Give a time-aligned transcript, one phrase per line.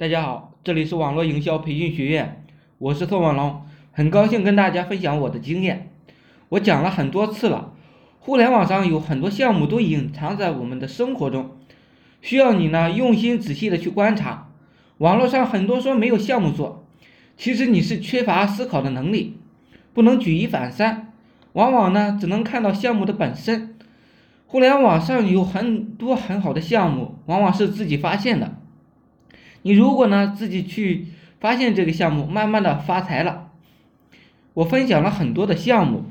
[0.00, 2.42] 大家好，这里是网络营销培训学院，
[2.78, 5.90] 我是宋文龙，很高兴跟大家分享我的经验。
[6.48, 7.74] 我讲了很多次了，
[8.18, 11.50] 互联网上有很多项目都隐藏在我们的生活中，
[12.22, 14.48] 需要你呢用心仔细的去观察。
[14.96, 16.86] 网络上很多说没有项目做，
[17.36, 19.36] 其实你是缺乏思考的能力，
[19.92, 21.12] 不能举一反三，
[21.52, 23.76] 往往呢只能看到项目的本身。
[24.46, 28.56] 互联网上有很多很好的项目，往往是自己发现的。
[29.62, 31.06] 你如果呢自己去
[31.40, 33.48] 发现这个项目，慢慢的发财了。
[34.54, 36.04] 我分享了很多的项目，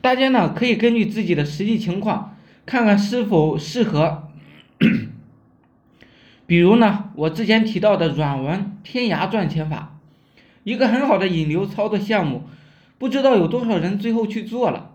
[0.00, 4.28] 大家呢可以根据自己的实际情况，看看是否适合。
[6.46, 9.98] 比如呢，我之前提到的软文天涯赚钱法，
[10.62, 12.44] 一个很好的引流操作项目，
[12.98, 14.90] 不知道有多少人最后去做了。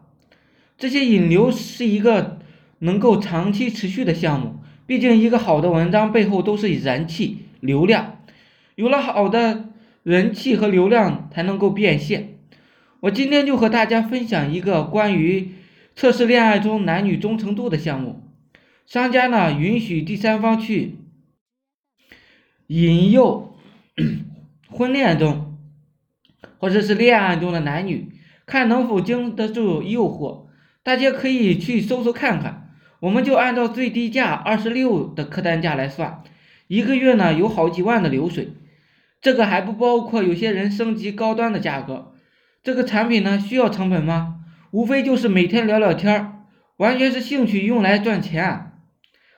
[0.78, 2.40] 这些引流是一个
[2.80, 7.40] 能够长期持续的项目，毕竟一个好的文章背后都是人气。
[7.62, 8.24] 流量
[8.76, 9.70] 有了好的
[10.04, 12.40] 人气和流量才能够变现。
[13.02, 15.54] 我今天就和大家分享一个关于
[15.96, 18.24] 测试恋爱中男女忠诚度的项目。
[18.86, 20.98] 商家呢允许第三方去
[22.68, 23.56] 引诱
[24.70, 25.58] 婚恋中
[26.58, 28.12] 或者是恋爱中的男女，
[28.46, 30.48] 看能否经得住诱惑。
[30.84, 32.70] 大家可以去搜搜看看。
[33.00, 36.24] 我们就按照最低价二十六的客单价来算。
[36.72, 38.54] 一个月呢有好几万的流水，
[39.20, 42.14] 这个还不包括有些人升级高端的价格。
[42.64, 44.38] 这个产品呢需要成本吗？
[44.72, 46.46] 无非就是每天聊聊天儿，
[46.78, 48.72] 完全是兴趣用来赚钱。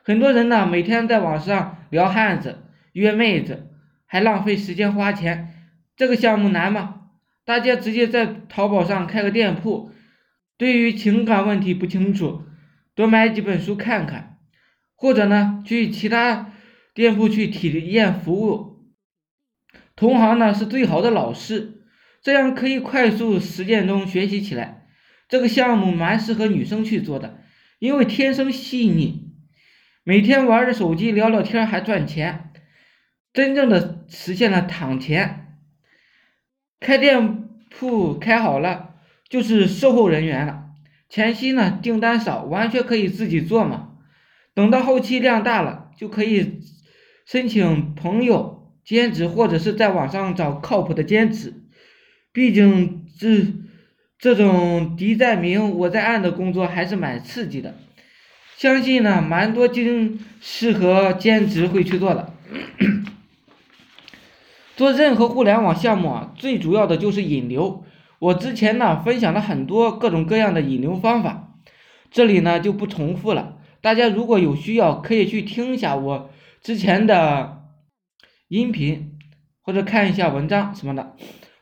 [0.04, 2.60] 很多人呢每天在网上聊汉子、
[2.92, 3.68] 约妹子，
[4.06, 5.56] 还浪费时间花钱。
[5.98, 7.02] 这个项目难吗？
[7.44, 9.90] 大家直接在淘宝上开个店铺。
[10.56, 12.44] 对于情感问题不清楚，
[12.94, 14.38] 多买几本书看看，
[14.96, 16.52] 或者呢去其他。
[16.94, 18.86] 店铺去体验服务，
[19.96, 21.86] 同行呢是最好的老师，
[22.22, 24.86] 这样可以快速实践中学习起来。
[25.28, 27.40] 这个项目蛮适合女生去做的，
[27.80, 29.32] 因为天生细腻，
[30.04, 32.52] 每天玩着手机聊聊天还赚钱，
[33.34, 35.58] 真正的实现了躺钱。
[36.80, 38.96] 开店铺开好了
[39.28, 40.66] 就是售后人员了，
[41.10, 43.98] 前期呢订单少，完全可以自己做嘛，
[44.54, 46.62] 等到后期量大了就可以。
[47.26, 51.54] 申请朋友兼职，或者是在网上找靠谱的兼职。
[52.32, 53.46] 毕竟这
[54.20, 57.76] 这种敌在明我在暗的工作还是蛮刺激的。
[58.58, 62.34] 相信呢，蛮多经适合兼职会去做的。
[64.76, 67.84] 做任何互联网项目啊，最主要的就是引流。
[68.20, 71.54] 我之前呢分享了很多各种各样的引流方法，
[72.10, 73.58] 这里呢就不重复了。
[73.82, 76.30] 大家如果有需要，可以去听一下我。
[76.64, 77.70] 之前的
[78.48, 79.20] 音频
[79.62, 81.16] 或者看一下文章什么的，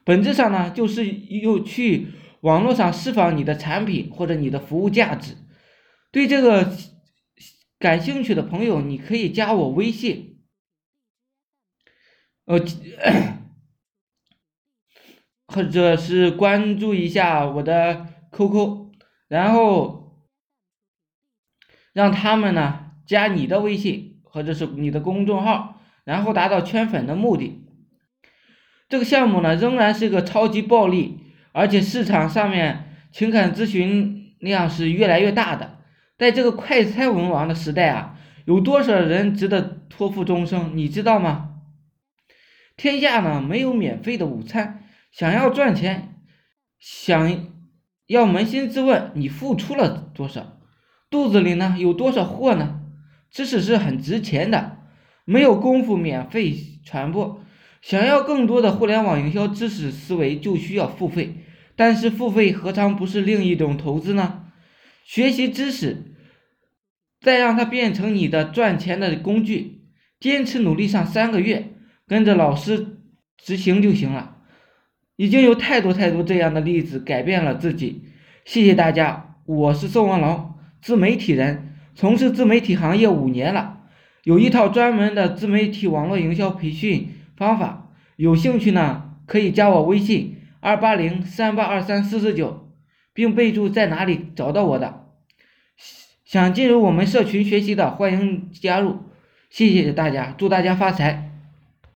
[0.04, 2.10] 本质上呢就是又去
[2.42, 5.36] 网络上释放你的产品或者你的服务价值。
[6.12, 6.72] 对这个
[7.80, 10.44] 感兴趣的朋友，你可以加我微信，
[12.46, 12.60] 呃，
[15.48, 18.92] 或者是关注一下我的 QQ，
[19.28, 20.28] 然后
[21.92, 24.11] 让他们呢加你的微信。
[24.32, 27.64] 或者是你的公众号，然后达到圈粉的目的。
[28.90, 31.20] 这个项目呢，仍然是一个超级暴利，
[31.52, 35.78] 而且市场上面情感咨询量是越来越大的。
[36.18, 40.72] 在这个快餐文王的时代啊，有多少人值得托付终生？
[40.76, 41.50] 你知道吗？
[42.78, 46.16] 天下呢没有免费的午餐，想要赚钱，
[46.80, 47.48] 想
[48.08, 50.58] 要扪心自问，你付出了多少？
[51.10, 52.81] 肚子里呢有多少货呢？
[53.32, 54.78] 知识是很值钱的，
[55.24, 56.54] 没有功夫免费
[56.84, 57.42] 传播。
[57.82, 61.36] 想要更多的互联网营销知识思维，就需要付费。
[61.76, 64.44] 但是付费何尝不是另一种投资呢？
[65.06, 66.14] 学习知识，
[67.22, 69.82] 再让它变成你的赚钱的工具，
[70.20, 71.74] 坚持努力上三个月，
[72.06, 72.98] 跟着老师
[73.38, 74.38] 执行就行了。
[75.16, 78.04] 已经有太多太多这样的例子改变了自己。
[78.44, 81.71] 谢谢大家，我是宋文龙，自媒体人。
[81.94, 83.80] 从事自媒体行业五年了，
[84.24, 92.72] 有一套专门的自媒体网络营销培训方法，有兴趣呢可以加我微信二八零三八二三四四九，
[93.14, 95.06] 并备注在哪里找到我的。
[96.24, 99.00] 想进入我们社群学习的，欢迎加入。
[99.50, 101.31] 谢谢大家，祝大家发财。